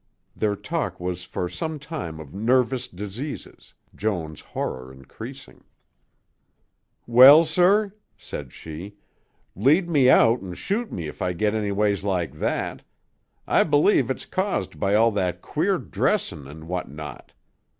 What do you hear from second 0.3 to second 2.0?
Their talk was for some